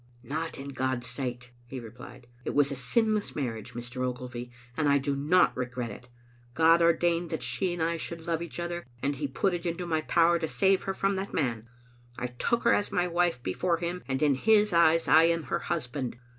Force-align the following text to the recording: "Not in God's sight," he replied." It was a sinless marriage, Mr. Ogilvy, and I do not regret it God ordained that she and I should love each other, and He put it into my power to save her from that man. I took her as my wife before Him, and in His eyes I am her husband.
"Not 0.37 0.57
in 0.57 0.69
God's 0.69 1.05
sight," 1.05 1.51
he 1.67 1.79
replied." 1.79 2.25
It 2.43 2.55
was 2.55 2.71
a 2.71 2.75
sinless 2.75 3.35
marriage, 3.35 3.73
Mr. 3.75 4.03
Ogilvy, 4.03 4.51
and 4.75 4.89
I 4.89 4.97
do 4.97 5.15
not 5.15 5.55
regret 5.55 5.91
it 5.91 6.09
God 6.55 6.81
ordained 6.81 7.29
that 7.29 7.43
she 7.43 7.71
and 7.75 7.83
I 7.83 7.97
should 7.97 8.25
love 8.25 8.41
each 8.41 8.59
other, 8.59 8.87
and 9.03 9.17
He 9.17 9.27
put 9.27 9.53
it 9.53 9.63
into 9.63 9.85
my 9.85 10.01
power 10.01 10.39
to 10.39 10.47
save 10.47 10.81
her 10.89 10.95
from 10.95 11.17
that 11.17 11.35
man. 11.35 11.69
I 12.17 12.25
took 12.25 12.63
her 12.63 12.73
as 12.73 12.91
my 12.91 13.05
wife 13.07 13.43
before 13.43 13.77
Him, 13.77 14.01
and 14.07 14.23
in 14.23 14.33
His 14.33 14.73
eyes 14.73 15.07
I 15.07 15.25
am 15.25 15.43
her 15.43 15.59
husband. 15.59 16.17